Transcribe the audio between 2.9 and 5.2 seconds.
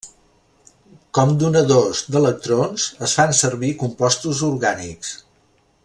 es fan servir compostos orgànics.